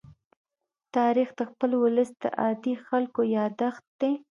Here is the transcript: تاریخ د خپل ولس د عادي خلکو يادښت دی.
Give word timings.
تاریخ 0.95 1.29
د 1.35 1.41
خپل 1.51 1.71
ولس 1.83 2.09
د 2.23 2.25
عادي 2.41 2.73
خلکو 2.87 3.21
يادښت 3.37 3.83
دی. 4.01 4.13